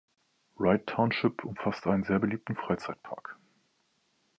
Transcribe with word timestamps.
Wright 0.57 0.87
Township 0.87 1.45
umfasst 1.45 1.85
einen 1.85 2.03
sehr 2.05 2.17
beliebten 2.17 2.55
Freizeitpark. 2.55 3.37